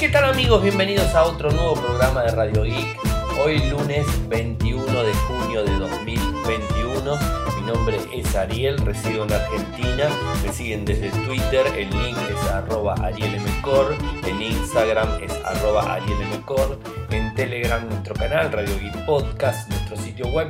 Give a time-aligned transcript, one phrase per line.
[0.00, 0.62] ¿Qué tal amigos?
[0.62, 2.98] Bienvenidos a otro nuevo programa de Radio Geek.
[3.44, 7.18] Hoy lunes 21 de junio de 2021.
[7.56, 10.08] Mi nombre es Ariel, resido en Argentina.
[10.42, 13.94] Me siguen desde Twitter, el link es arroba arielmcor,
[14.26, 16.78] en Instagram es arroba arielmcor,
[17.10, 20.48] en Telegram nuestro canal Radio Geek Podcast, nuestro sitio web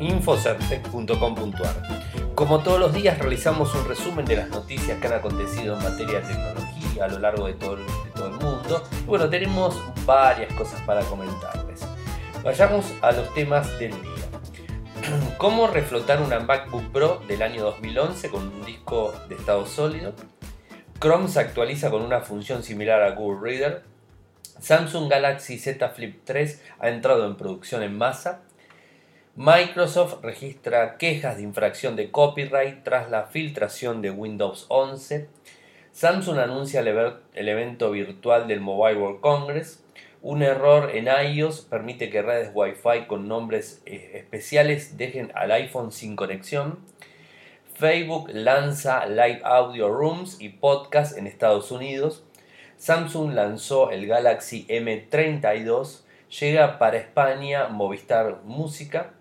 [0.00, 2.34] infocertec.com.ar.
[2.34, 6.20] Como todos los días realizamos un resumen de las noticias que han acontecido en materia
[6.20, 7.82] de tecnología a lo largo de todo, el,
[9.06, 11.80] bueno, tenemos varias cosas para comentarles.
[12.42, 14.12] Vayamos a los temas del día.
[15.38, 20.14] ¿Cómo reflotar una MacBook Pro del año 2011 con un disco de estado sólido?
[21.00, 23.82] Chrome se actualiza con una función similar a Google Reader.
[24.60, 28.42] Samsung Galaxy Z Flip 3 ha entrado en producción en masa.
[29.34, 35.28] Microsoft registra quejas de infracción de copyright tras la filtración de Windows 11.
[35.92, 39.84] Samsung anuncia el, evento virtual del Mobile World Congress.
[40.22, 45.92] Un error en iOS permite que redes Wi-Fi con nombres eh, especiales dejen al iPhone
[45.92, 46.78] sin conexión.
[47.74, 52.24] Facebook lanza Live Audio Rooms y Podcast en Estados Unidos.
[52.78, 56.04] Samsung lanzó el Galaxy M32.
[56.40, 59.12] Llega para España Movistar Música.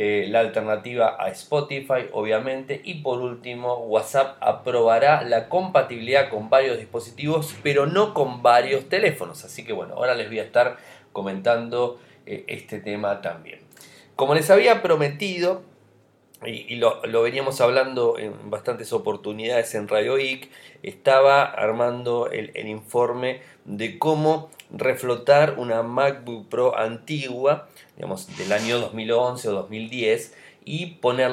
[0.00, 2.80] Eh, la alternativa a Spotify, obviamente.
[2.84, 9.44] Y por último, WhatsApp aprobará la compatibilidad con varios dispositivos, pero no con varios teléfonos.
[9.44, 10.76] Así que bueno, ahora les voy a estar
[11.12, 13.58] comentando eh, este tema también.
[14.14, 15.62] Como les había prometido,
[16.46, 20.48] y, lo, veníamos hablando en bastantes oportunidades en Radio Geek,
[20.84, 28.78] estaba armando el, el informe de cómo reflotar una MacBook Pro antigua, digamos, del año
[28.78, 30.32] 2011 o 2010,
[30.64, 31.32] y poner,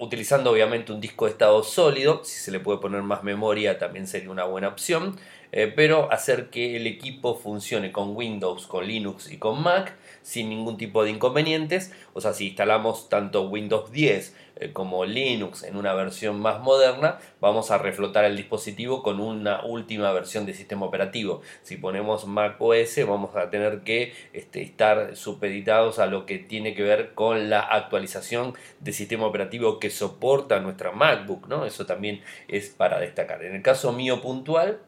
[0.00, 4.06] utilizando obviamente un disco de estado sólido, si se le puede poner más memoria también
[4.06, 5.16] sería una buena opción,
[5.52, 10.48] eh, pero hacer que el equipo funcione con Windows, con Linux y con Mac sin
[10.48, 11.92] ningún tipo de inconvenientes.
[12.12, 17.18] O sea, si instalamos tanto Windows 10 eh, como Linux en una versión más moderna,
[17.40, 21.40] vamos a reflotar el dispositivo con una última versión de sistema operativo.
[21.62, 26.74] Si ponemos Mac OS, vamos a tener que este, estar supeditados a lo que tiene
[26.74, 31.64] que ver con la actualización de sistema operativo que soporta nuestra MacBook, ¿no?
[31.64, 33.44] Eso también es para destacar.
[33.44, 34.80] En el caso mío puntual,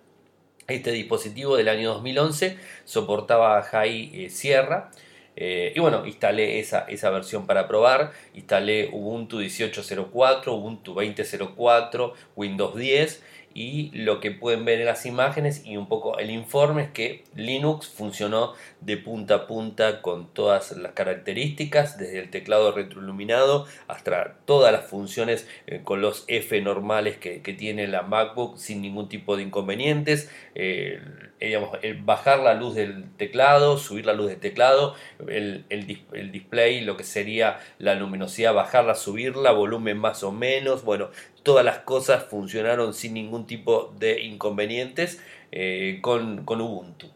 [0.69, 4.91] este dispositivo del año 2011 soportaba High eh, Sierra.
[5.35, 8.13] Eh, y bueno, instalé esa, esa versión para probar.
[8.35, 13.23] Instalé Ubuntu 18.04, Ubuntu 20.04, Windows 10
[13.55, 17.25] y lo que pueden ver en las imágenes y un poco el informe es que
[17.35, 24.37] Linux funcionó de punta a punta con todas las características, desde el teclado retroiluminado hasta
[24.45, 29.37] todas las funciones eh, con los F normales que, tiene la MacBook sin ningún tipo
[29.37, 30.31] de inconvenientes.
[30.55, 31.01] Eh,
[31.43, 34.95] el bajar la luz del teclado, subir la luz del teclado,
[35.29, 41.11] el, el, display, lo que sería la luminosidad, bajarla, subirla, volumen más o menos, bueno,
[41.43, 45.21] todas las cosas funcionaron sin ningún tipo de inconvenientes
[45.51, 47.09] eh, con, Ubuntu.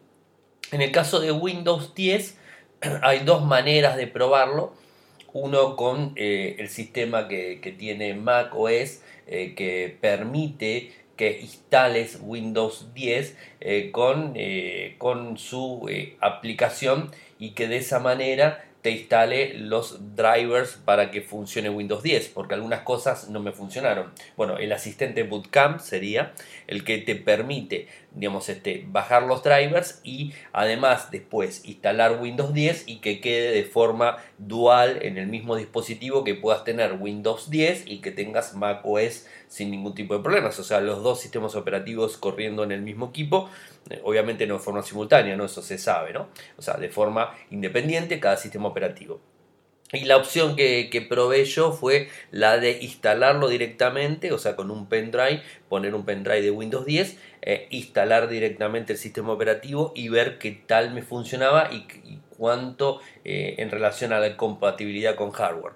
[0.72, 2.38] En el caso de Windows 10
[3.02, 4.74] hay dos maneras de probarlo.
[5.32, 12.92] Uno con eh, el sistema que, tiene Mac OS eh, que permite que instales Windows
[12.94, 13.36] 10
[13.92, 14.34] con,
[14.98, 15.88] con, su
[16.20, 22.28] aplicación y que de esa manera te instale los drivers para que funcione Windows 10,
[22.28, 24.12] porque algunas cosas no me funcionaron.
[24.36, 26.34] Bueno, el asistente Bootcamp sería
[26.68, 32.84] el que te permite, digamos, este, bajar los drivers y además después instalar Windows 10
[32.88, 37.84] y que quede de forma dual en el mismo dispositivo que puedas tener Windows 10
[37.86, 40.58] y que tengas Mac OS sin ningún tipo de problemas.
[40.58, 43.50] O sea, los dos sistemas operativos corriendo en el mismo equipo,
[43.90, 45.44] eh, obviamente no de forma simultánea, ¿no?
[45.44, 46.28] Eso se sabe, ¿no?
[46.56, 49.20] O sea, de forma independiente cada sistema operativo.
[49.92, 54.72] Y la opción que, que, probé yo fue la de instalarlo directamente, o sea, con
[54.72, 57.16] un pendrive, poner un pendrive de Windows 10,
[57.48, 63.54] eh, instalar directamente el sistema operativo y ver qué tal me funcionaba y, cuánto eh,
[63.58, 65.74] en relación a la compatibilidad con hardware.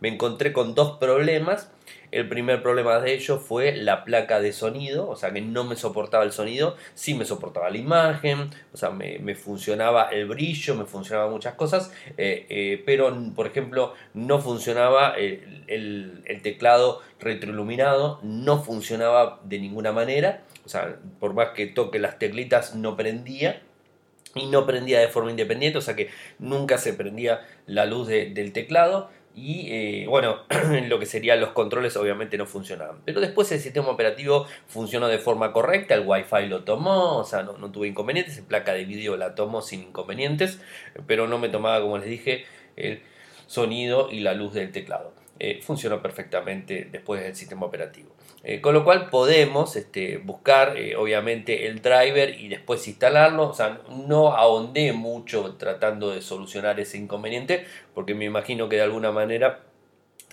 [0.00, 1.70] Me encontré con dos problemas.
[2.12, 5.76] El primer problema de ello fue la placa de sonido, o sea que no me
[5.76, 10.84] soportaba el sonido, sí me soportaba la imagen, o sea, me, funcionaba el brillo, me
[10.84, 19.40] funcionaban muchas cosas, eh, eh, pero por ejemplo no funcionaba el, teclado retroiluminado, no funcionaba
[19.44, 23.62] de ninguna manera, o sea, por más que toque las teclitas no prendía
[24.34, 28.52] y no prendía de forma independiente, o sea que nunca se prendía la luz del
[28.52, 30.40] teclado y eh, bueno,
[30.88, 32.98] lo que serían los controles obviamente no funcionaban.
[33.04, 37.42] Pero después el sistema operativo funcionó de forma correcta, el Wi-Fi lo tomó, o sea,
[37.42, 40.60] no, no tuve inconvenientes, la placa de vídeo la tomó sin inconvenientes,
[41.06, 42.44] pero no me tomaba, como les dije,
[42.76, 43.02] el
[43.46, 45.12] sonido y la luz del teclado.
[45.38, 48.10] Eh, funcionó perfectamente después del sistema operativo.
[48.44, 53.48] Eh, con lo cual podemos este, buscar eh, obviamente el driver y después instalarlo.
[53.48, 58.82] O sea, no ahondé mucho tratando de solucionar ese inconveniente porque me imagino que de
[58.82, 59.60] alguna manera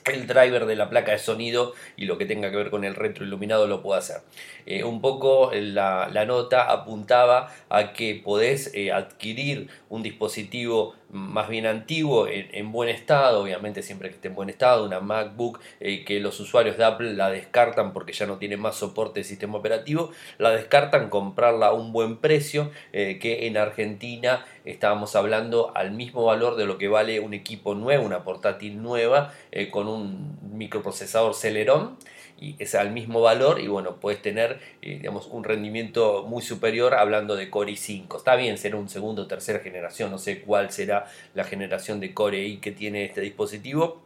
[0.06, 2.96] el driver de la placa de sonido y lo que tenga que ver con el
[2.96, 4.22] retroiluminado lo puedo hacer.
[4.66, 12.28] Eh, un poco la, nota apuntaba a que podés adquirir un dispositivo más bien antiguo
[12.28, 16.40] en, buen estado, obviamente siempre que esté en buen estado, una MacBook eh, que los
[16.40, 20.52] usuarios de Apple la descartan porque ya no tiene más soporte de sistema operativo, la
[20.52, 26.66] descartan comprarla a un buen precio que en Argentina estábamos hablando al mismo valor de
[26.66, 29.34] lo que vale un equipo nuevo, una portátil nueva
[29.72, 31.98] con un microprocesador Celeron
[32.39, 36.95] y es al mismo valor y bueno, puedes tener eh, digamos, un rendimiento muy superior
[36.95, 38.18] hablando de Core i5.
[38.18, 42.13] Está bien, será un segundo o tercera generación, no sé cuál será la generación de
[42.13, 44.03] Core i que tiene este dispositivo.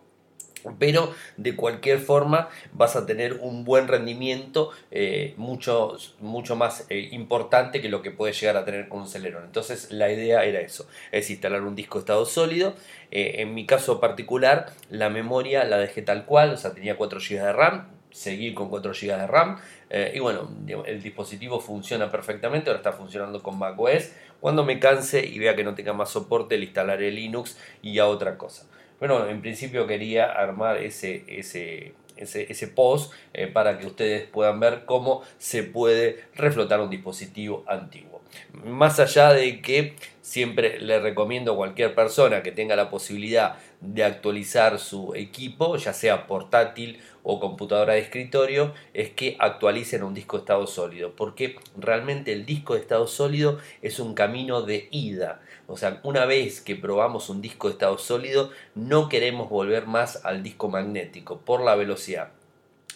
[0.80, 7.10] Pero de cualquier forma vas a tener un buen rendimiento eh, mucho, mucho más eh,
[7.12, 9.44] importante que lo que puedes llegar a tener con un Celeron.
[9.44, 12.76] Entonces la idea era eso, es instalar un disco de estado sólido.
[13.12, 17.44] en mi caso particular la memoria la dejé tal cual, o sea tenía 4 GB
[17.44, 19.60] de RAM, seguir con 4 GB de RAM.
[19.90, 20.50] Eh, y bueno,
[20.86, 24.12] el dispositivo funciona perfectamente, ahora está funcionando con macOS.
[24.40, 28.08] Cuando me canse y vea que no tenga más soporte, le instalaré Linux y a
[28.08, 28.66] otra cosa.
[29.00, 34.86] Bueno, en principio quería armar ese, ese, ese, post eh, para que ustedes puedan ver
[34.86, 38.22] cómo se puede reflotar un dispositivo antiguo.
[38.64, 44.04] Más allá de que siempre le recomiendo a cualquier persona que tenga la posibilidad de
[44.04, 50.38] actualizar su equipo, ya sea portátil o computadora de escritorio, es que actualicen un disco
[50.38, 55.42] de estado sólido, porque realmente el disco de estado sólido es un camino de ida.
[55.68, 60.26] O sea, una vez que probamos un disco de estado sólido, no queremos volver más
[60.26, 62.32] al disco magnético por la velocidad.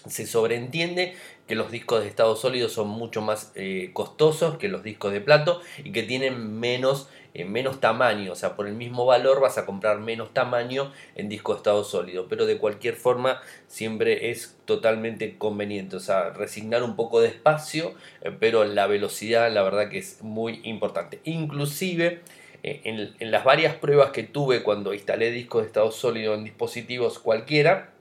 [0.07, 1.15] Se sobreentiende
[1.47, 5.21] que los discos de estado sólido son mucho más eh, costosos que los discos de
[5.21, 9.57] plato y que tienen menos, eh, menos tamaño, o sea, por el mismo valor vas
[9.57, 14.57] a comprar menos tamaño en disco de estado sólido, pero de cualquier forma siempre es
[14.65, 19.89] totalmente conveniente, o sea, resignar un poco de espacio, eh, pero la velocidad la verdad
[19.89, 21.21] que es muy importante.
[21.23, 22.21] Inclusive
[22.63, 27.19] en, en las varias pruebas que tuve cuando instalé discos de estado sólido en dispositivos
[27.19, 27.93] cualquiera,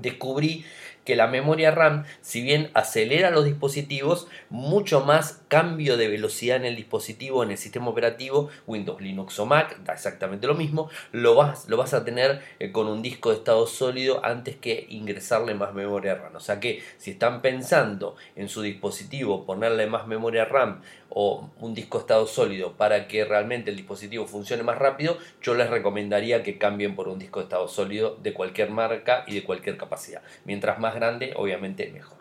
[0.00, 0.64] descubrí
[1.04, 6.64] que la memoria RAM, si bien acelera los dispositivos, mucho más cambio de velocidad en
[6.64, 11.34] el dispositivo, en el sistema operativo, Windows, Linux o Mac, da exactamente lo mismo, lo
[11.34, 15.54] vas, lo vas a tener eh, con un disco de estado sólido antes que ingresarle
[15.54, 16.36] más memoria RAM.
[16.36, 21.74] O sea que si están pensando en su dispositivo ponerle más memoria RAM o un
[21.74, 26.42] disco de estado sólido para que realmente el dispositivo funcione más rápido, yo les recomendaría
[26.42, 30.22] que cambien por un disco de estado sólido de cualquier marca y de cualquier capacidad.
[30.44, 32.20] Mientras más grande, obviamente mejor.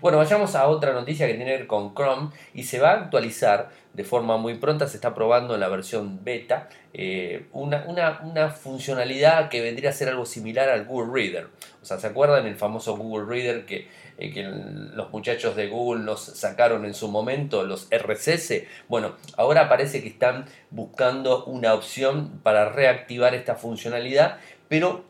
[0.00, 2.94] Bueno, vayamos a otra noticia que tiene que ver con Chrome y se va a
[2.94, 8.48] actualizar de forma muy pronta, se está probando en la versión beta eh, una, una,
[8.48, 11.48] funcionalidad que vendría a ser algo similar al Google Reader.
[11.82, 13.88] O sea, ¿se acuerdan el famoso Google Reader que,
[14.20, 18.64] eh, que los muchachos de Google nos sacaron en su momento, los RCS?
[18.86, 25.04] Bueno, ahora parece que están buscando una opción para reactivar esta funcionalidad, pero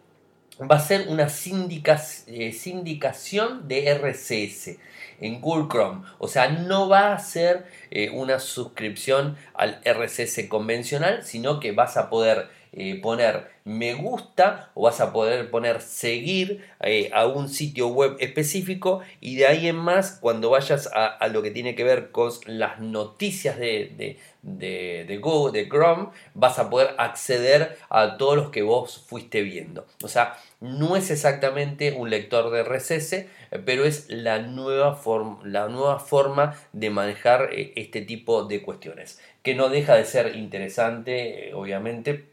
[0.71, 4.79] va a ser una eh, sindicación de RCS
[5.21, 6.03] en Google Chrome.
[6.19, 11.97] O sea, no va a ser eh, una suscripción al RCS convencional, sino que vas
[11.97, 17.49] a poder eh, poner me gusta o vas a poder poner seguir eh, a un
[17.49, 21.85] sitio web específico y de ahí en más cuando vayas a, lo que tiene que
[21.85, 28.17] ver con las noticias de, de, de, Google, de Chrome, vas a poder acceder a
[28.17, 29.87] todos los que vos fuiste viendo.
[30.03, 33.27] O sea, no es exactamente un lector de RSS,
[33.65, 35.01] pero es la nueva,
[35.45, 40.37] la nueva forma de manejar eh, este tipo de cuestiones, que no deja de ser
[40.37, 42.30] interesante, obviamente,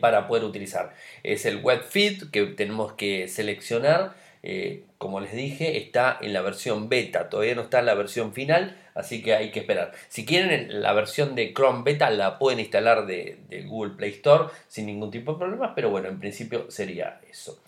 [0.00, 0.94] para poder utilizar.
[1.22, 4.14] Es el web feed que tenemos que seleccionar.
[4.42, 8.32] Eh, como les dije, está en la versión beta, todavía no está en la versión
[8.32, 9.92] final, así que hay que esperar.
[10.08, 14.86] Si quieren la versión de Chrome beta, la pueden instalar de, Google Play Store sin
[14.86, 17.60] ningún tipo de problemas, pero bueno, en principio sería eso.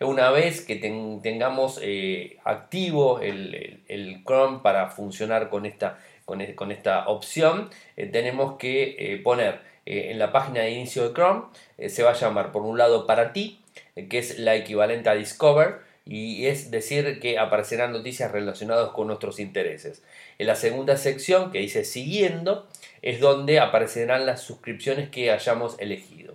[0.00, 7.08] Una vez que tengamos eh, activo el, Chrome para funcionar con esta, con, e, esta
[7.08, 11.44] opción, tenemos que poner eh, en la página de inicio de Chrome,
[11.78, 13.60] eh, se va a llamar por un lado para ti
[13.94, 19.40] que es la equivalente a Discover, y es decir que aparecerán noticias relacionadas con nuestros
[19.40, 20.02] intereses.
[20.38, 22.68] En la segunda sección, que dice siguiendo,
[23.02, 26.34] es donde aparecerán las suscripciones que hayamos elegido.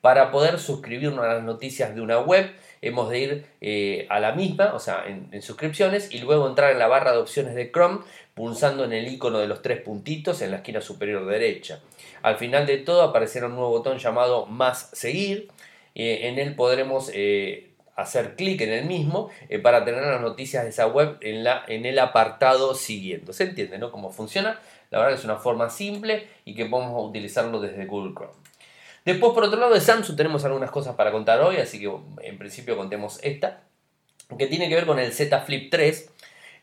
[0.00, 4.32] Para poder suscribirnos a las noticias de una web, hemos de ir eh, a la
[4.32, 8.00] misma, o sea, en, suscripciones, y luego entrar en la barra de opciones de Chrome,
[8.34, 11.80] pulsando en el icono de los tres puntitos en la esquina superior derecha.
[12.22, 15.48] Al final de todo aparecerá un nuevo botón llamado Más Seguir.
[15.94, 19.30] Eh, en él podremos eh, hacer clic en el mismo
[19.62, 23.32] para tener las noticias de esa web en, la, en el apartado siguiendo.
[23.32, 23.92] ¿Se entiende, no?
[23.92, 24.58] Cómo funciona.
[24.90, 28.42] La verdad es una forma simple y que podemos utilizarlo desde Google Chrome.
[29.04, 31.90] Después, por otro lado, de Samsung tenemos algunas cosas para contar hoy, así que
[32.22, 33.62] en principio contemos esta,
[34.38, 36.11] que tiene que ver con el Z Flip 3,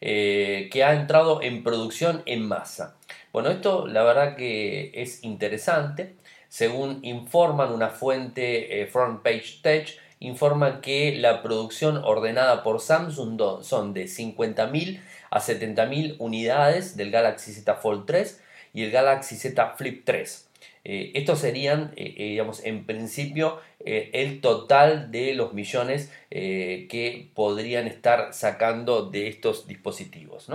[0.01, 2.95] eh, que ha entrado en producción en masa.
[3.33, 6.15] Bueno, esto la verdad que es interesante.
[6.47, 13.61] Según informan una fuente eh, Front Page Tech, informa que la producción ordenada por Samsung
[13.61, 18.41] son de 50.000 a 70.000 unidades del Galaxy Z Fold 3
[18.73, 20.49] y el Galaxy Z Flip 3.
[20.85, 29.09] Eh, estos serían, digamos, en principio el total de los millones que podrían estar sacando
[29.09, 30.47] de estos dispositivos.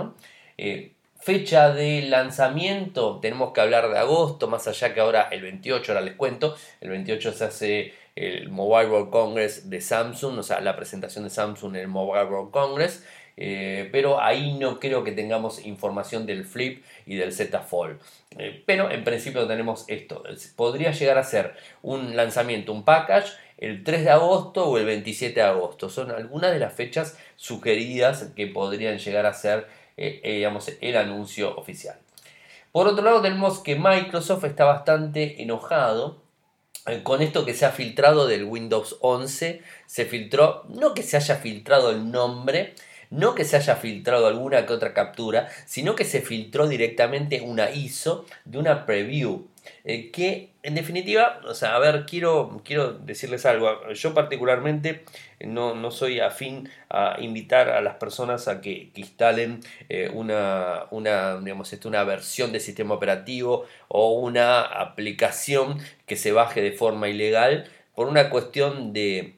[1.19, 6.05] fecha de lanzamiento, tenemos que hablar de agosto, más allá que ahora el 28, ahora
[6.05, 10.75] les cuento, el 28 se hace el Mobile World Congress de Samsung, o sea, la
[10.75, 13.03] presentación de Samsung en el Mobile World Congress.
[13.37, 17.99] Eh, pero ahí no creo que tengamos información del Flip y del Z Fold.
[18.37, 20.23] Eh, pero en principio tenemos esto.
[20.55, 25.35] Podría llegar a ser un lanzamiento, un package, el 3 de agosto o el 27
[25.35, 25.89] de agosto.
[25.89, 31.55] Son algunas de las fechas sugeridas que podrían llegar a ser eh, digamos, el anuncio
[31.55, 31.97] oficial.
[32.71, 36.25] Por otro lado, tenemos que Microsoft está bastante enojado
[37.03, 39.61] con esto que se ha filtrado del Windows 11.
[39.85, 42.75] Se filtró, no que se haya filtrado el nombre,
[43.15, 47.71] no que se haya filtrado alguna que otra captura, sino que se filtró directamente una
[47.71, 49.47] ISO de una preview.
[49.83, 53.91] Eh, que en definitiva, o sea, a ver, quiero, quiero decirles algo.
[53.93, 55.05] Yo particularmente
[55.39, 61.71] no, soy afín a invitar a las personas a que, instalen eh, una, una, digamos,
[61.71, 67.69] este, una versión de sistema operativo o una aplicación que se baje de forma ilegal
[67.95, 69.35] por una cuestión de,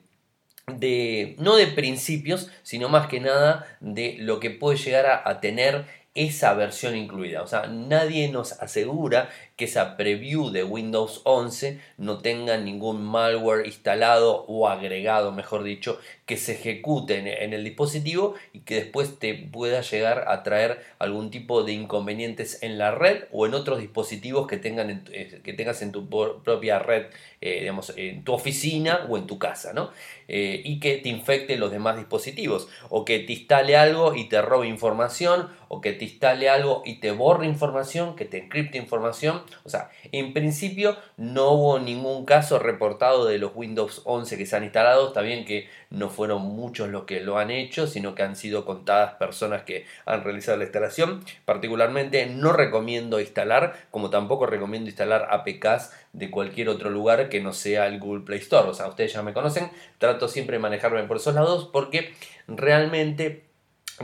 [0.68, 5.86] de, no de principios, sino más que nada de lo que puede llegar a, tener
[6.14, 7.42] esa versión incluida.
[7.42, 13.66] O sea, nadie nos asegura que esa preview de Windows 11 no tenga ningún malware
[13.66, 19.34] instalado o agregado, mejor dicho, que se ejecute en, el dispositivo y que después te
[19.34, 24.46] pueda llegar a traer algún tipo de inconvenientes en la red o en otros dispositivos
[24.46, 27.08] que, tengan eh, que tengas en tu propia red,
[27.42, 29.90] eh, digamos, en tu oficina o en tu casa, ¿no?
[30.28, 34.42] Eh, y que te infecte los demás dispositivos o que te instale algo y te
[34.42, 39.47] robe información o que te instale algo y te borre información, que te encripte información
[39.64, 44.56] o sea, en principio no hubo ningún caso reportado de los Windows 11 que se
[44.56, 45.08] han instalado.
[45.08, 48.66] Está bien que no fueron muchos los que lo han hecho, sino que han sido
[48.66, 51.24] contadas personas que han realizado la instalación.
[51.46, 57.54] Particularmente no recomiendo instalar, como tampoco recomiendo instalar APKs de cualquier otro lugar que no
[57.54, 58.70] sea el Google Play Store.
[58.70, 62.14] O sea, ustedes ya me conocen, trato siempre de manejarme por esos lados porque
[62.48, 63.47] realmente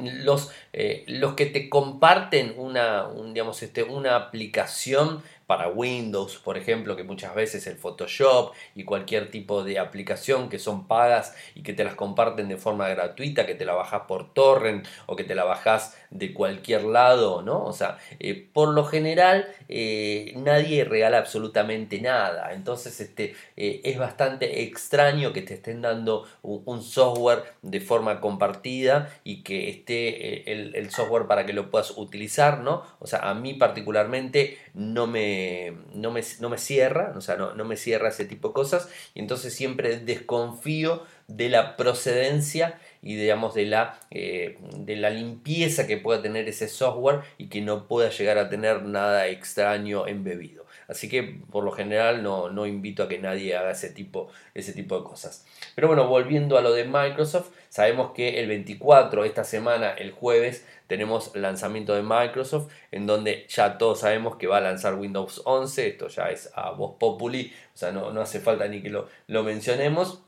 [0.02, 6.96] los, eh, los que te comparten una, digamos, este, una aplicación para Windows, por ejemplo,
[6.96, 11.74] que muchas veces el Photoshop y cualquier tipo de aplicación que son pagas y que
[11.74, 15.36] te las comparten de forma gratuita, que te la bajas por torrent o que te
[15.36, 17.64] la bajas de cualquier lado, ¿no?
[17.64, 23.98] O sea, eh, por lo general eh, nadie regala absolutamente nada, entonces este, eh, es
[23.98, 30.76] bastante extraño que te estén dando un, software de forma compartida y que esté el,
[30.76, 32.84] el software para que lo puedas utilizar, ¿no?
[33.00, 37.54] O sea, a mí particularmente no me, no me, no me cierra, o sea, no,
[37.54, 43.16] no me cierra ese tipo de cosas y entonces siempre desconfío de la procedencia y
[43.16, 47.88] digamos de la, eh, de la limpieza que pueda tener ese software y que no
[47.88, 50.64] pueda llegar a tener nada extraño embebido.
[50.88, 54.74] Así que por lo general no, no invito a que nadie haga ese tipo, ese
[54.74, 55.46] tipo de cosas.
[55.76, 60.66] Pero bueno, volviendo a lo de Microsoft, sabemos que el 24, esta semana, el jueves,
[60.94, 65.88] tenemos lanzamiento de Microsoft, en donde ya todos sabemos que va a lanzar Windows 11,
[65.88, 69.08] esto ya es a voz populi, o sea, no, no hace falta ni que lo,
[69.26, 70.22] lo mencionemos.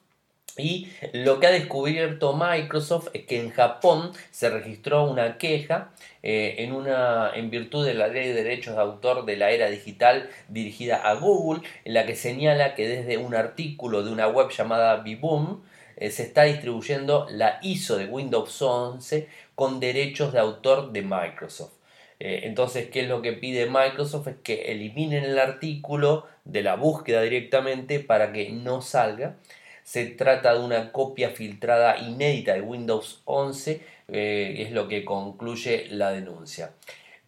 [0.58, 5.92] Y lo que ha descubierto Microsoft es que en Japón se registró una queja
[6.24, 9.70] eh, en, una, en virtud de la ley de derechos de autor de la era
[9.70, 14.50] digital dirigida a Google, en la que señala que desde un artículo de una web
[14.50, 15.62] llamada Biboom,
[15.98, 21.74] eh, se está distribuyendo la ISO de Windows 11 con derechos de autor de Microsoft.
[22.20, 24.28] Eh, entonces, ¿qué es lo que pide Microsoft?
[24.28, 29.36] Es que eliminen el artículo de la búsqueda directamente para que no salga.
[29.84, 35.88] Se trata de una copia filtrada inédita de Windows 11, eh, es lo que concluye
[35.90, 36.72] la denuncia.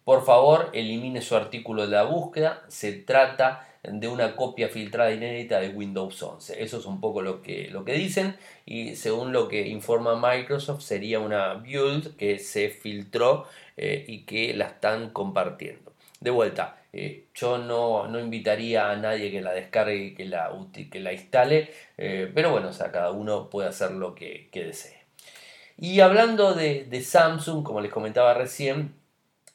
[0.04, 2.62] Por favor, elimine su artículo de la búsqueda.
[2.68, 6.62] Se trata de una copia filtrada inédita de Windows 11.
[6.62, 10.82] Eso es un poco lo que, lo que dicen y según lo que informa Microsoft
[10.82, 15.92] sería una build que se filtró eh, y que la están compartiendo.
[16.20, 20.50] De vuelta, eh, yo no, no, invitaría a nadie que la descargue y que la,
[20.90, 24.98] que la instale, eh, pero bueno, cada uno puede hacer lo que, desee.
[25.76, 28.94] Y hablando de, de Samsung, como les comentaba recién,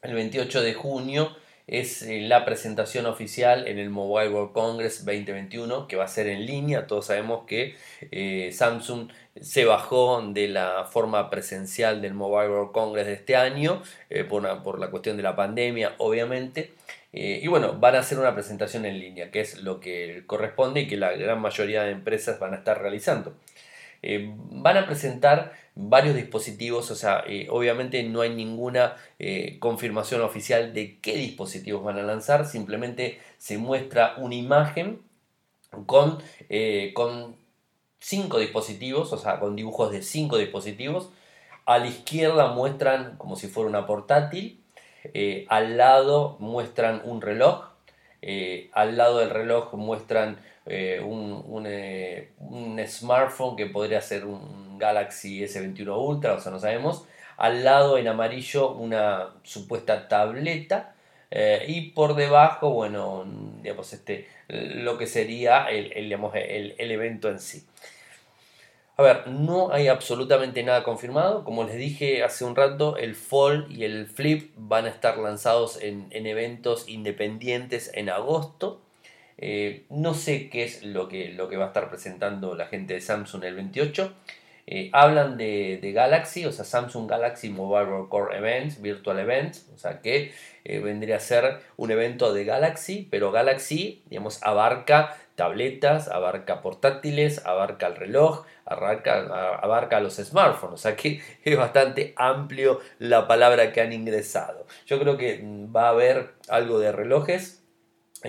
[0.02, 1.36] el 28 de junio
[1.66, 6.26] es eh, la presentación oficial en el Mobile World Congress 2021 que va a ser
[6.26, 6.86] en línea.
[6.86, 7.74] Todos sabemos que
[8.10, 9.08] eh, Samsung
[9.40, 14.62] se bajó de la forma presencial del Mobile World Congress de este año eh, por,
[14.62, 16.72] por, la cuestión de la pandemia, obviamente.
[17.12, 20.88] y bueno, van a hacer una presentación en línea, que es lo que corresponde y
[20.88, 23.34] que la gran mayoría de empresas van a estar realizando.
[24.50, 30.72] Van a presentar varios dispositivos, o sea, eh, obviamente no hay ninguna eh, confirmación oficial
[30.72, 35.00] de qué dispositivos van a lanzar, simplemente se muestra una imagen
[35.86, 36.18] con,
[36.48, 37.36] eh, con
[37.98, 41.10] cinco dispositivos, o sea, con dibujos de cinco dispositivos.
[41.66, 44.60] A la izquierda muestran como si fuera una portátil,
[45.48, 47.70] al lado muestran un reloj,
[48.72, 56.34] al lado del reloj muestran un, un, smartphone que podría ser un Galaxy S21 Ultra,
[56.34, 57.06] o sea, no sabemos.
[57.36, 60.94] Al lado en amarillo una supuesta tableta
[61.36, 63.24] eh, y por debajo, bueno,
[63.60, 67.66] digamos, este, lo que sería el, el, evento en sí.
[68.96, 71.42] A ver, no hay absolutamente nada confirmado.
[71.42, 75.82] Como les dije hace un rato, el Fall y el Flip van a estar lanzados
[75.82, 78.80] en, eventos independientes en agosto.
[79.38, 82.94] Eh, no sé qué es lo que, lo que va a estar presentando la gente
[82.94, 84.12] de Samsung el 28.
[84.66, 89.78] Eh, hablan de, Galaxy, o sea, Samsung Galaxy Mobile World Core Events, Virtual Events, o
[89.78, 90.32] sea que
[90.64, 97.44] eh, vendría a ser un evento de Galaxy, pero Galaxy, digamos, abarca tabletas, abarca portátiles,
[97.44, 99.18] abarca el reloj, abarca,
[99.56, 104.66] abarca los smartphones, o sea que es bastante amplio la palabra que han ingresado.
[104.86, 107.60] Yo creo que mm, va a haber algo de relojes,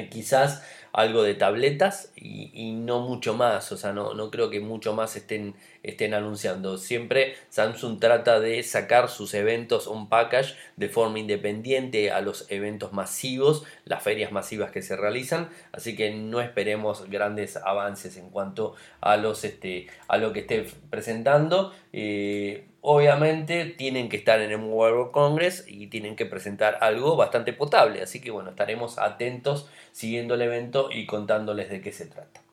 [0.10, 0.62] quizás
[0.96, 5.18] algo de tabletas y, no mucho más, o sea, no, no creo que mucho más
[5.18, 6.78] estén, estén anunciando.
[6.78, 12.94] Siempre Samsung trata de sacar sus eventos un package de forma independiente a los eventos
[12.94, 18.76] masivos, las ferias masivas que se realizan, así que no esperemos grandes avances en cuanto
[19.02, 21.74] a, los, este, a lo que esté presentando.
[21.92, 27.52] Eh, obviamente tienen que estar en el World Congress y tienen que presentar algo bastante
[27.52, 28.04] potable.
[28.04, 32.44] Así que bueno, estaremos atentos siguiendo el evento y contándoles de qué se trata.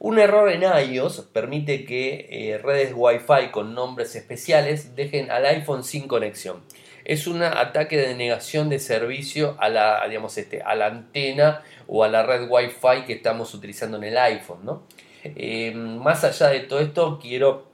[0.00, 5.84] Un error en iOS permite que eh, redes Wi-Fi con nombres especiales dejen al iPhone
[5.84, 6.62] sin conexión.
[7.04, 12.02] Es un ataque de negación de servicio a la, digamos, este, a la antena o
[12.02, 14.64] a la red Wi-Fi que estamos utilizando en el iPhone.
[14.64, 14.82] ¿no?
[15.22, 17.69] Eh, más allá de todo esto, quiero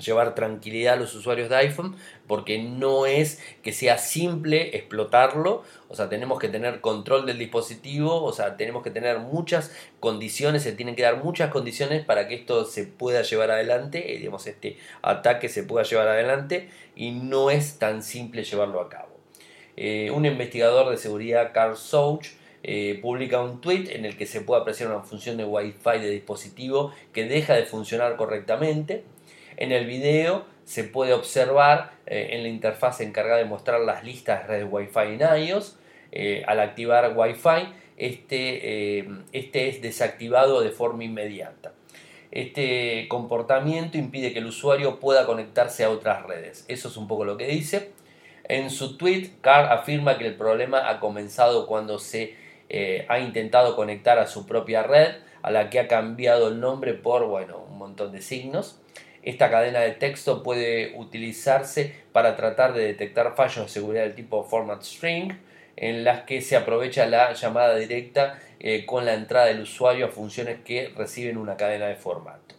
[0.00, 5.94] llevar tranquilidad a los usuarios de iPhone porque no es que sea simple explotarlo, o
[5.94, 10.72] sea, tenemos que tener control del dispositivo, o sea, tenemos que tener muchas condiciones, se
[10.72, 14.78] tienen que dar muchas condiciones para que esto se pueda llevar adelante, eh, digamos, este
[15.02, 19.10] ataque se pueda llevar adelante y no es tan simple llevarlo a cabo.
[19.76, 22.26] Eh, un investigador de seguridad, Carl Souch,
[22.62, 26.10] eh, publica un tweet en el que se puede apreciar una función de Wi-Fi de
[26.10, 29.04] dispositivo que deja de funcionar correctamente
[29.60, 34.42] en el video se puede observar eh, en la interfaz encargada de mostrar las listas
[34.42, 35.78] de redes Wi-Fi en iOS.
[36.12, 41.72] Eh, al activar Wi-Fi, este, eh, este es desactivado de forma inmediata.
[42.30, 46.64] Este comportamiento impide que el usuario pueda conectarse a otras redes.
[46.68, 47.90] Eso es un poco lo que dice.
[48.44, 52.34] En su tweet, Carr afirma que el problema ha comenzado cuando se
[53.08, 57.26] ha intentado conectar a su propia red, a la que ha cambiado el nombre por
[57.26, 58.80] bueno, un montón de signos.
[59.22, 64.44] Esta cadena de texto puede utilizarse para tratar de detectar fallos de seguridad del tipo
[64.44, 65.32] format string,
[65.76, 70.08] en las que se aprovecha la llamada directa eh, con la entrada del usuario a
[70.08, 72.54] funciones que reciben una cadena de formato.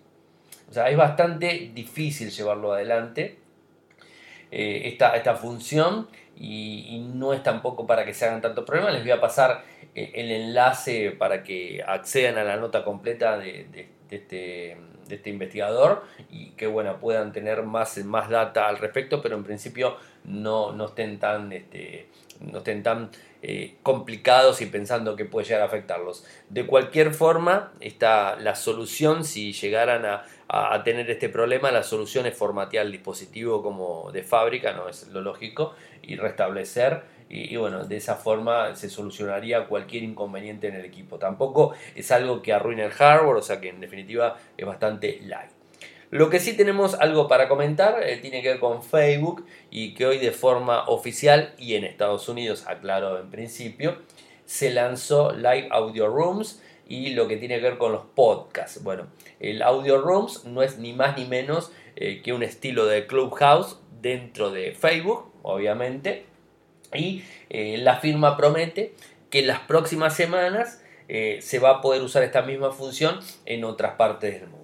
[0.70, 3.38] O sea, es bastante difícil llevarlo adelante
[4.52, 8.94] eh, esta, esta, función y, no es tampoco para que se hagan tantos problemas.
[8.94, 9.64] Les voy a pasar
[9.96, 16.04] eh, el enlace para que accedan a la nota completa de este, de este investigador
[16.30, 20.86] y que bueno, puedan tener más, más data al respecto, pero en principio no, no
[20.86, 22.08] estén tan, este,
[22.40, 23.10] no estén tan
[23.42, 26.26] eh, complicados y pensando que puede llegar a afectarlos.
[26.50, 32.26] De cualquier forma, está la solución, si llegaran a, a, tener este problema, la solución
[32.26, 37.04] es formatear el dispositivo como de fábrica, no es lo lógico, y restablecer.
[37.34, 41.18] Y, bueno, de esa forma se solucionaría cualquier inconveniente en el equipo.
[41.18, 45.50] Tampoco es algo que arruine el hardware, o sea que en definitiva es bastante light.
[46.10, 50.06] Lo que sí tenemos algo para comentar eh, tiene que ver con Facebook y que
[50.06, 54.00] hoy de forma oficial y en Estados Unidos, aclaro en principio,
[54.44, 58.84] se lanzó Live Audio Rooms y lo que tiene que ver con los podcasts.
[58.84, 59.08] Bueno,
[59.40, 63.80] el Audio Rooms no es ni más ni menos eh, que un estilo de Clubhouse
[64.02, 66.26] dentro de Facebook, obviamente,
[66.94, 68.94] y eh, la firma promete
[69.30, 73.64] que en las próximas semanas eh, se va a poder usar esta misma función en
[73.64, 74.62] otras partes del mundo.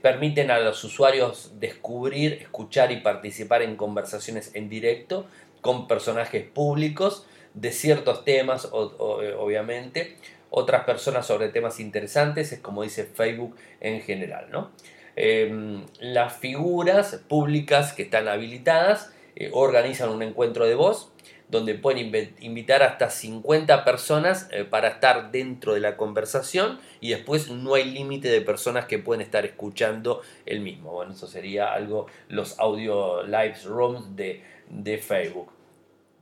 [0.00, 5.26] permiten a los usuarios descubrir, escuchar y participar en conversaciones en directo
[5.60, 10.16] con personajes públicos de ciertos temas, obviamente,
[10.54, 14.48] otras personas sobre temas interesantes, es como dice Facebook en general.
[14.50, 14.70] ¿no?
[15.16, 21.12] Em, las figuras públicas que están habilitadas eh, organizan un encuentro de voz
[21.52, 27.50] donde pueden invitar hasta 50 personas eh, para estar dentro de la conversación y después
[27.50, 30.92] no hay límite de personas que pueden estar escuchando el mismo.
[30.92, 35.52] Bueno, eso sería algo, los audio live rooms de, de Facebook.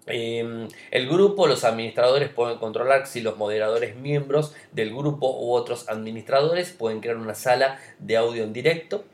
[0.06, 5.88] Em, el grupo, los administradores pueden controlar si los moderadores miembros del grupo u otros
[5.88, 9.04] administradores pueden crear una sala de audio en directo.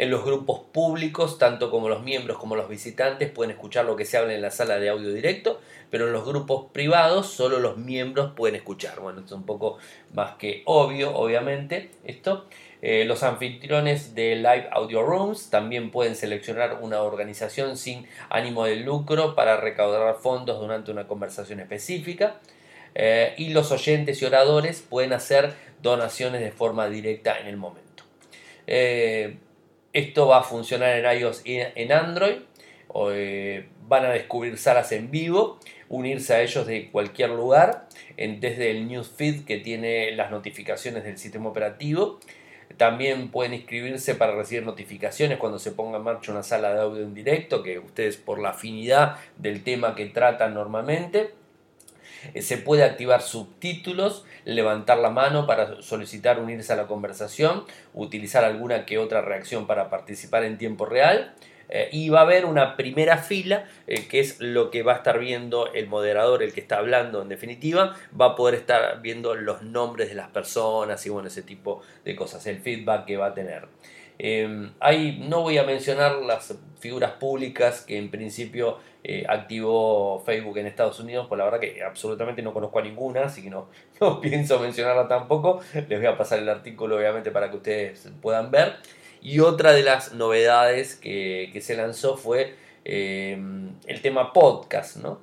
[0.00, 4.06] En los grupos públicos, tanto como los miembros como los visitantes pueden escuchar lo que
[4.06, 5.60] se habla en la sala de audio directo,
[5.90, 8.98] pero en los grupos privados solo los miembros pueden escuchar.
[8.98, 9.76] Bueno, es un poco
[10.14, 12.46] más que obvio, obviamente, esto.
[12.80, 18.76] Eh, los anfitriones de Live Audio Rooms también pueden seleccionar una organización sin ánimo de
[18.76, 22.40] lucro para recaudar fondos durante una conversación específica.
[22.94, 28.04] Eh, y los oyentes y oradores pueden hacer donaciones de forma directa en el momento.
[28.66, 29.36] Eh,
[29.92, 32.36] esto va a funcionar en iOS y en Android.
[33.88, 39.44] van a descubrir salas en vivo, unirse a ellos de cualquier lugar, desde el newsfeed
[39.44, 42.20] que tiene las notificaciones del sistema operativo
[42.76, 47.02] también pueden inscribirse para recibir notificaciones cuando se ponga en marcha una sala de audio
[47.02, 51.34] en directo, que ustedes por la afinidad del tema que tratan normalmente.
[52.34, 58.44] Eh, se puede activar subtítulos, levantar la mano para solicitar unirse a la conversación, utilizar
[58.44, 61.34] alguna que otra reacción para participar en tiempo real.
[61.72, 64.96] Eh, y va a haber una primera fila, eh, que es lo que va a
[64.96, 69.36] estar viendo el moderador, el que está hablando en definitiva, va a poder estar viendo
[69.36, 73.26] los nombres de las personas y bueno, ese tipo de cosas, el feedback que va
[73.26, 73.68] a tener.
[74.80, 80.66] Ahí no voy a mencionar las figuras públicas que en principio eh, activó Facebook en
[80.66, 83.68] Estados Unidos, pues la verdad que absolutamente no conozco a ninguna, así que no,
[84.20, 85.60] pienso mencionarla tampoco.
[85.88, 88.76] Les voy a pasar el artículo obviamente para que ustedes puedan ver.
[89.22, 95.20] Y otra de las novedades que, se lanzó fue em, el tema podcast, ¿no?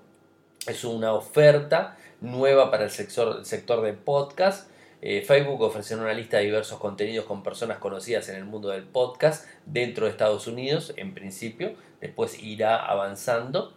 [0.67, 4.69] Es una oferta nueva para el sector, sector de podcast.
[5.01, 8.83] Eh, Facebook ofrecerá una lista de diversos contenidos con personas conocidas en el mundo del
[8.83, 13.73] podcast dentro de Estados Unidos, en principio, después irá avanzando.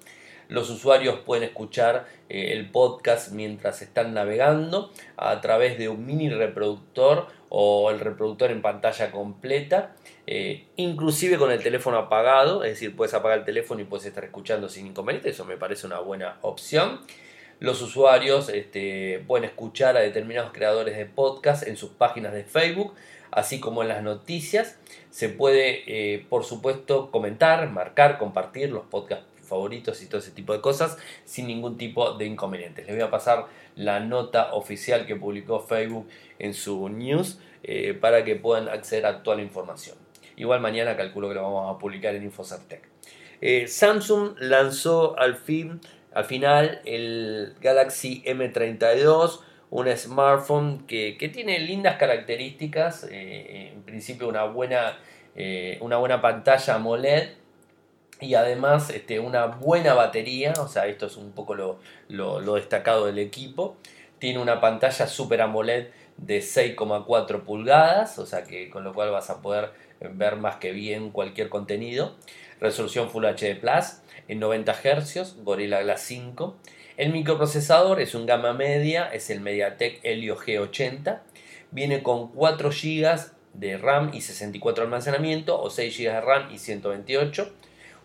[0.48, 6.28] Los usuarios pueden escuchar eh, el podcast mientras están navegando a través de un mini
[6.28, 9.94] reproductor o el reproductor en pantalla completa,
[10.26, 14.24] eh, inclusive con el teléfono apagado, es decir, puedes apagar el teléfono y puedes estar
[14.24, 17.00] escuchando sin inconveniente, eso me parece una buena opción.
[17.60, 22.94] Los usuarios este, pueden escuchar a determinados creadores de podcast en sus páginas de Facebook,
[23.30, 24.78] así como en las noticias.
[25.10, 30.54] Se puede, eh, por supuesto, comentar, marcar, compartir los podcasts favoritos y todo ese tipo
[30.54, 30.96] de cosas
[31.26, 32.86] sin ningún tipo de inconvenientes.
[32.86, 33.46] Les voy a pasar
[33.76, 39.22] la nota oficial que publicó Facebook en su news eh, para que puedan acceder a
[39.22, 39.98] toda la información.
[40.36, 42.88] Igual mañana calculo que lo vamos a publicar en Infocertec.
[43.42, 45.80] Eh, Samsung lanzó al fin,
[46.12, 54.44] al final el Galaxy M32, un smartphone que, tiene lindas características, eh, en principio una
[54.44, 54.98] buena,
[55.80, 57.40] una buena pantalla AMOLED
[58.20, 63.18] y además este, una buena batería, o sea, esto es un poco lo, destacado del
[63.18, 63.76] equipo.
[64.18, 69.30] Tiene una pantalla Super AMOLED de 6,4 pulgadas, o sea que con lo cual vas
[69.30, 69.70] a poder
[70.00, 72.16] ver más que bien cualquier contenido.
[72.60, 76.56] Resolución Full HD Plus en 90 Hz, Gorilla Glass 5.
[76.96, 81.20] El microprocesador es un gama media, es el MediaTek Helio G80
[81.70, 83.18] viene con 4 GB
[83.54, 87.52] de RAM y 64 de almacenamiento o 6 GB de RAM y 128.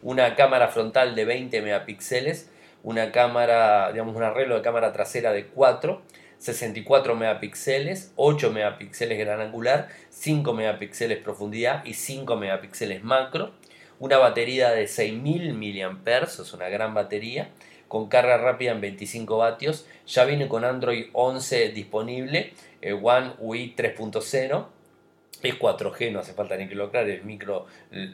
[0.02, 2.50] Una cámara frontal de 20 megapíxeles,
[2.84, 6.02] una cámara, digamos un arreglo de cámara trasera de 4,
[6.38, 13.54] 64 megapíxeles, 8 megapíxeles gran angular, 5 megapíxeles profundidad y 5 megapíxeles macro.
[14.00, 17.50] Una batería de 6000 mAh, es una gran batería,
[17.88, 19.86] con carga rápida en 25 vatios.
[20.08, 24.66] Ya viene con Android 11 disponible, eh, One UI 3.0
[25.42, 27.66] es 4G, no hace falta ni que lo aclare, el micro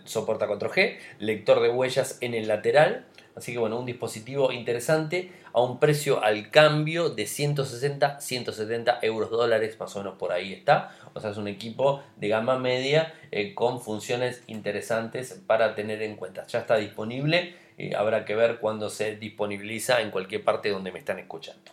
[0.04, 5.62] soporta 4G, lector de huellas en el lateral, así que bueno, un dispositivo interesante a
[5.62, 10.96] un precio al cambio de 160, 170 euros dólares, más o menos por ahí está,
[11.14, 16.16] o sea, es un equipo de gama media eh, con funciones interesantes para tener en
[16.16, 16.46] cuenta.
[16.48, 21.00] Ya está disponible, eh, habrá que ver cuándo se disponibiliza en cualquier parte donde me
[21.00, 21.72] están escuchando.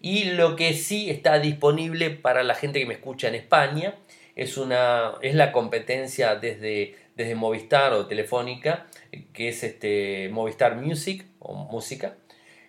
[0.00, 3.94] Y lo que sí está disponible para la gente que me escucha en España,
[4.38, 8.86] es, una, es la competencia desde, desde Movistar o Telefónica,
[9.32, 12.14] que es este Movistar Music o Música.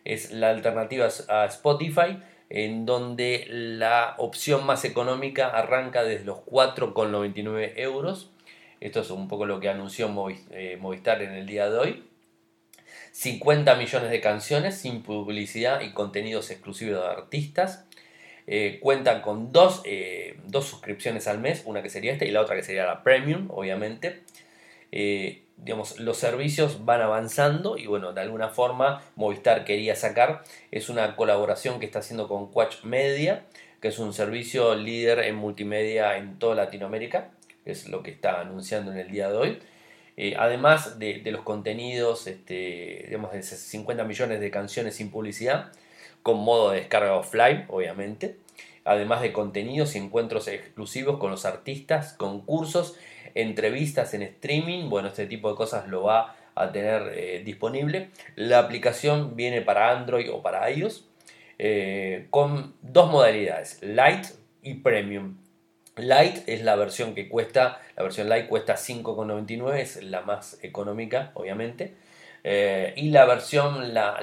[0.04, 2.18] Es la alternativa a Spotify,
[2.50, 8.32] en donde la opción más económica arranca desde los 4,99 euros.
[8.80, 10.12] Esto es un poco lo que anunció
[10.50, 12.04] eh, Movistar en el día de hoy.
[13.12, 17.86] 50 millones de canciones sin publicidad y contenidos exclusivos de artistas.
[18.52, 19.52] Eh, cuentan con
[19.86, 23.04] eh, dos, suscripciones al mes, una que sería esta y la otra que sería la
[23.04, 24.24] premium, obviamente.
[24.92, 30.90] Eh, digamos, los servicios van avanzando y bueno, de alguna forma Movistar quería sacar, es
[30.90, 33.46] una colaboración que está haciendo con Quatch Media,
[33.82, 37.30] que es un servicio líder en multimedia en toda Latinoamérica,
[37.66, 39.60] es lo que está anunciando en el día de hoy.
[40.38, 45.72] además de, los contenidos, este, digamos, de 50 millones de canciones sin publicidad,
[46.36, 48.38] modo de descarga offline, obviamente,
[48.86, 52.98] además de contenidos y encuentros exclusivos con los artistas, concursos,
[53.36, 58.10] entrevistas en streaming, bueno, este tipo de cosas lo va a tener eh, disponible.
[58.36, 61.06] La aplicación viene para Android o para iOS
[61.58, 64.28] eh, con dos modalidades, Light
[64.64, 65.38] y Premium.
[65.96, 71.32] Light es la versión que cuesta, la versión Light cuesta 5,99, es la más económica,
[71.34, 71.96] obviamente.
[72.44, 74.20] Eh, y la versión, la,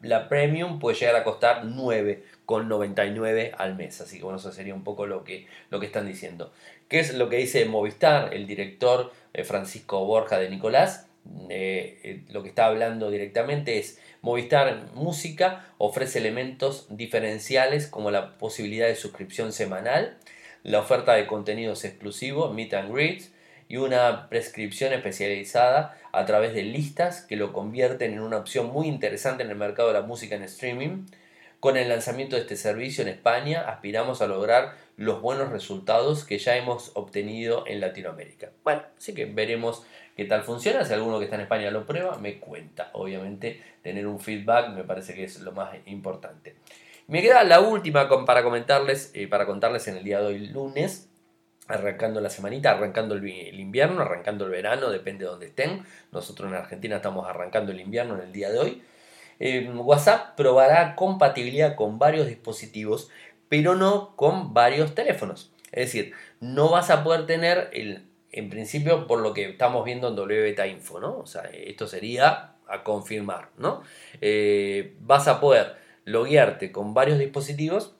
[0.00, 4.00] la, premium, puede llegar a costar 9,99 al mes.
[4.00, 6.52] Así que bueno, eso sería un poco lo que, lo que están diciendo.
[6.88, 11.06] ¿Qué es lo que dice Movistar, el director eh, Francisco Borja de Nicolás?
[11.48, 18.86] Eh, lo que está hablando directamente es Movistar Música ofrece elementos diferenciales como la posibilidad
[18.86, 20.18] de suscripción semanal,
[20.62, 23.32] la oferta de contenidos exclusivos, meet and greets,
[23.70, 28.88] y una prescripción especializada a través de listas que lo convierten en una opción muy
[28.88, 31.06] interesante en el mercado de la música en streaming.
[31.60, 36.38] Con el lanzamiento de este servicio en España aspiramos a lograr los buenos resultados que
[36.38, 38.50] ya hemos obtenido en Latinoamérica.
[38.64, 40.84] Bueno, así que veremos qué tal funciona.
[40.84, 42.90] Si alguno que está en España lo prueba, me cuenta.
[42.94, 46.56] Obviamente tener un feedback me parece que es lo más importante.
[47.06, 51.09] Me queda la última para comentarles, eh, para contarles en el día de hoy lunes,
[51.70, 55.84] arrancando la semanita, arrancando el, invierno, arrancando el verano, depende de donde estén.
[56.12, 58.82] Nosotros en Argentina estamos arrancando el invierno en el día de hoy.
[59.38, 63.10] Eh, WhatsApp probará compatibilidad con varios dispositivos,
[63.48, 65.52] pero no con varios teléfonos.
[65.72, 70.08] Es decir, no vas a poder tener, el, en principio, por lo que estamos viendo
[70.08, 71.18] en WBeta Info, ¿no?
[71.18, 73.82] O sea, esto sería a confirmar, ¿no?
[74.20, 77.94] Eh, vas a poder loguearte con varios dispositivos,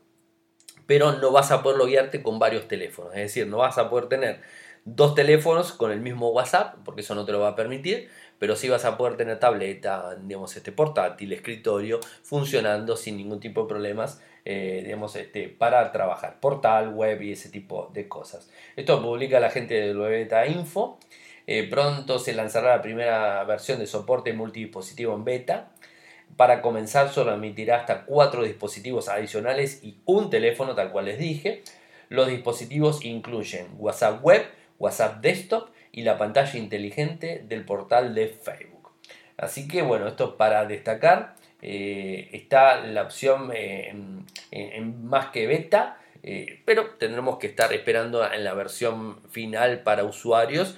[0.87, 3.13] pero no vas a poder loguearte con varios teléfonos.
[3.15, 4.41] Es decir, no vas a poder tener
[4.85, 8.57] dos teléfonos con el mismo WhatsApp, porque eso no te lo va a permitir, pero
[8.57, 13.69] sí vas a poder tener tableta, digamos, este portátil, escritorio, funcionando sin ningún tipo de
[13.69, 18.51] problemas, eh, digamos, este, para trabajar, portal, web y ese tipo de cosas.
[18.77, 20.99] Esto publica la gente de Beta Info.
[21.47, 25.73] Eh, pronto se lanzará la primera versión de soporte multidispositivo en beta.
[26.37, 31.63] Para comenzar solo emitirá hasta cuatro dispositivos adicionales y un teléfono, tal cual les dije.
[32.09, 34.47] Los dispositivos incluyen WhatsApp Web,
[34.79, 38.91] WhatsApp Desktop y la pantalla inteligente del portal de Facebook.
[39.37, 41.35] Así que bueno, esto para destacar.
[41.63, 43.93] Eh, está la opción eh,
[44.51, 50.05] en, más que beta, eh, pero tendremos que estar esperando en la versión final para
[50.05, 50.77] usuarios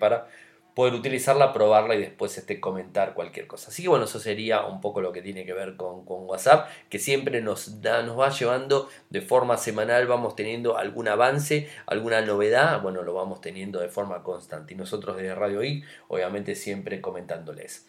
[0.00, 0.28] para
[0.74, 3.70] poder utilizarla, probarla y después este, comentar cualquier cosa.
[3.70, 6.98] Así que bueno, eso sería un poco lo que tiene que ver con, WhatsApp, que
[6.98, 12.80] siempre nos, da, nos va llevando de forma semanal, vamos teniendo algún avance, alguna novedad,
[12.80, 14.74] bueno, lo vamos teniendo de forma constante.
[14.74, 17.86] Y nosotros desde Radio I, obviamente siempre comentándoles.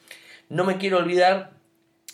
[0.50, 1.52] No me quiero olvidar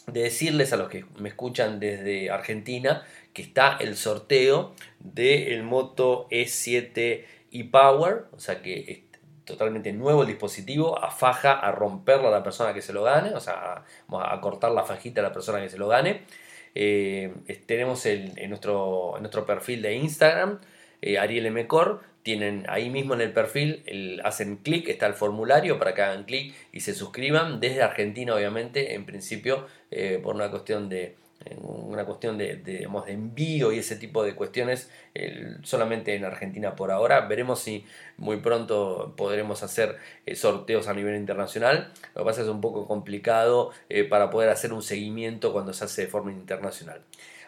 [0.08, 3.03] de decirles a los que me escuchan desde Argentina
[3.34, 9.09] que está el sorteo del Moto E7 e-Power, o sea que
[9.49, 13.33] totalmente nuevo el dispositivo, a faja, a romperlo a la persona que se lo gane,
[13.33, 16.21] o sea, a, cortar la fajita a la persona que se lo gane.
[16.75, 17.33] Eh,
[17.65, 20.59] tenemos en, nuestro, en nuestro perfil de Instagram,
[21.01, 21.67] eh, Ariel M.
[22.23, 26.53] tienen ahí mismo en el perfil, hacen clic, está el formulario para que hagan clic
[26.71, 31.15] y se suscriban desde Argentina, obviamente, en principio, eh, por una cuestión de,
[31.62, 34.89] una cuestión de, de, envío y ese tipo de cuestiones
[35.63, 37.21] solamente en Argentina por ahora.
[37.21, 37.86] Veremos si
[38.17, 41.91] muy pronto podremos hacer eh, sorteos a nivel internacional.
[42.15, 45.86] Lo que pasa es un poco complicado eh, para poder hacer un seguimiento cuando se
[45.86, 47.02] hace de forma internacional.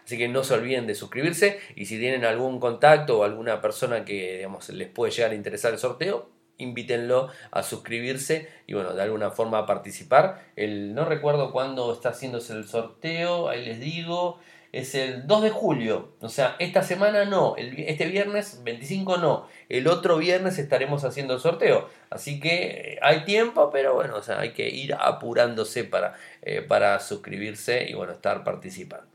[0.04, 4.04] Así que no se olviden de suscribirse y si tienen algún contacto o alguna persona
[4.04, 6.30] que digamos, les puede llegar a interesar el sorteo,
[6.62, 10.41] invítenlo a suscribirse y bueno, de alguna forma a participar.
[10.56, 14.39] El, no recuerdo cuándo está haciéndose el sorteo, ahí les digo,
[14.71, 19.88] es el 2 de julio, o sea, esta semana no, este viernes 25 no, el
[19.88, 24.39] otro viernes estaremos haciendo el sorteo, así que eh, hay tiempo, pero bueno, o sea,
[24.39, 29.08] hay que ir apurándose para, eh, para suscribirse y bueno, estar participando.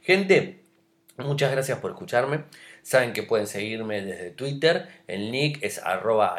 [0.00, 0.62] Gente,
[1.18, 2.44] muchas gracias por escucharme.
[2.84, 6.36] Saben que pueden seguirme desde Twitter, el nick es arroba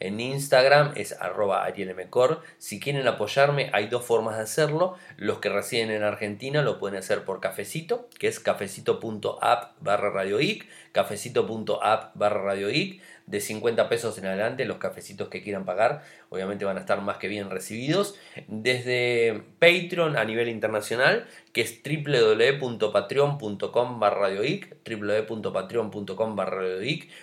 [0.00, 2.42] en Instagram es arroba arielmcor.
[2.58, 4.96] Si quieren apoyarme hay dos formas de hacerlo.
[5.16, 10.66] Los que residen en Argentina lo pueden hacer por cafecito, que es cafecito.app barra radioic,
[10.90, 16.76] cafecito.app barra radioic de 50 pesos en adelante los cafecitos que quieran pagar obviamente van
[16.76, 18.16] a estar más que bien recibidos.
[18.46, 26.62] Desde Patreon a nivel internacional que es www.patreon.com barra www.patreon.com barra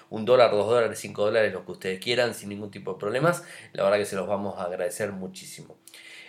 [0.09, 3.43] un dólar, dos dólares, cinco dólares, lo que ustedes quieran sin ningún tipo de problemas.
[3.73, 5.77] La verdad que se los vamos a agradecer muchísimo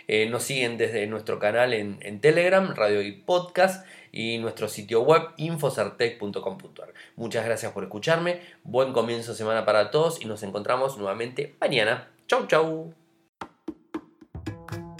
[0.07, 5.01] eh, nos siguen desde nuestro canal en, en Telegram, Radio y Podcast y nuestro sitio
[5.01, 6.93] web infocertec.com.ar.
[7.15, 12.09] Muchas gracias por escucharme, buen comienzo de semana para todos y nos encontramos nuevamente mañana.
[12.27, 12.93] Chau chau.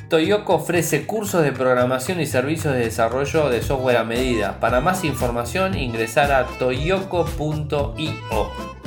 [0.10, 4.60] Toyoko ofrece cursos de programación y servicios de desarrollo de software a medida.
[4.60, 8.75] Para más información ingresar a toyoko.io